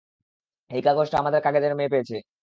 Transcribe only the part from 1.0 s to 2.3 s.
আমাদের কাজের মেয়ে পেয়েছে।